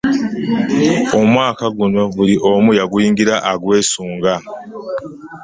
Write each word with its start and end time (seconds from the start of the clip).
Omwaka 1.19 1.65
guno 1.77 2.01
buli 2.15 2.35
omu 2.51 2.69
yaguyingira 2.79 3.35
agwesunga. 3.51 4.33